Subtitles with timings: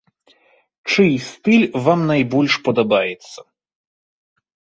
[0.93, 3.39] Чый стыль вам найбольш падабаецца?